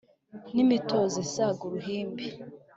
n' 0.53 0.55
imitozo 0.63 1.15
isaga 1.25 1.61
uruhimbi, 1.67 2.25